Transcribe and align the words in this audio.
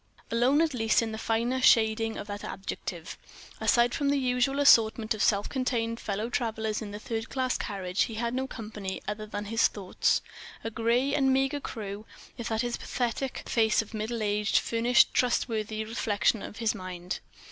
Alone, 0.31 0.61
at 0.61 0.73
least, 0.73 1.03
in 1.03 1.11
the 1.11 1.17
finer 1.19 1.61
shading 1.61 2.17
of 2.17 2.25
that 2.25 2.43
adjective; 2.43 3.19
aside 3.59 3.93
from 3.93 4.09
the 4.09 4.17
usual 4.17 4.59
assortment 4.59 5.13
of 5.13 5.21
self 5.21 5.47
contained 5.47 5.99
fellow 5.99 6.27
travellers 6.27 6.81
in 6.81 6.89
the 6.89 6.97
third 6.97 7.29
class 7.29 7.55
carriage, 7.55 8.05
he 8.05 8.15
had 8.15 8.33
no 8.33 8.47
company 8.47 8.99
other 9.07 9.27
than 9.27 9.45
his 9.45 9.67
thoughts; 9.67 10.23
a 10.63 10.71
gray 10.71 11.13
and 11.13 11.31
meagre 11.31 11.59
crew, 11.59 12.07
if 12.35 12.49
that 12.49 12.61
pathetic 12.61 13.43
face 13.47 13.83
of 13.83 13.93
middle 13.93 14.23
age 14.23 14.57
furnished 14.57 15.13
trustworthy 15.13 15.85
reflection 15.85 16.41
of 16.41 16.57
his 16.57 16.73
mind.... 16.73 17.19